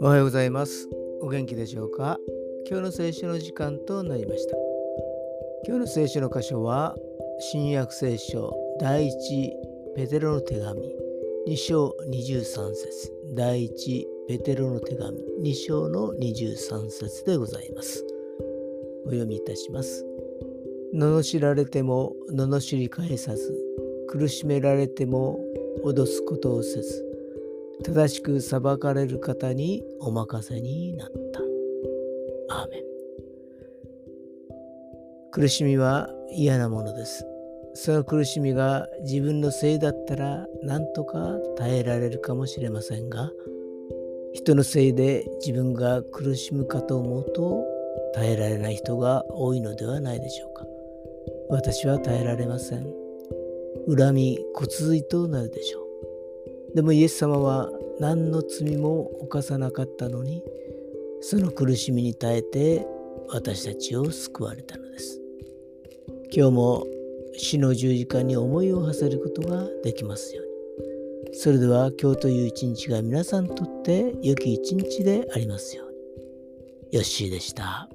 [0.00, 0.86] おはようございます。
[1.22, 2.18] お元気でしょうか？
[2.68, 4.56] 今日の聖書の時間となりました。
[5.66, 6.94] 今日の聖書の箇所は、
[7.40, 9.52] 新約聖書第一
[9.96, 10.94] ペテロの手紙
[11.48, 18.04] 2章23節第一ペテロの手紙2章の23節でございます。
[19.06, 20.04] お読みいたします。
[20.94, 23.54] 罵られても罵り返さず、
[24.08, 25.38] 苦しめられても
[25.84, 27.04] 脅すことをせず、
[27.84, 31.40] 正しく裁かれる方にお任せになった。
[32.54, 32.82] アーメン。
[35.30, 37.24] 苦しみは嫌なものです。
[37.74, 43.30] その苦しみが自分のせいだったら何とか耐えられるかもしれませんが、
[44.32, 47.64] 人のせいで自分が苦しむかと思うと
[48.14, 50.66] 耐えられない人が多いのではないでしょうか。
[51.50, 52.86] 私は耐えられません。
[53.88, 56.76] 恨み、骨髄となるでしょう。
[56.76, 60.42] でもイエス様は何の罪も犯さなかったのに
[61.20, 62.86] その苦しみに耐えて
[63.28, 65.20] 私たちを救われたのです。
[66.30, 66.86] 今日も
[67.36, 71.34] 死の十字架に思いを馳せることができますように。
[71.34, 75.98] それでは今日という一日が皆さんにとって良き一日でありますように。
[76.92, 77.88] ヨッシーでした。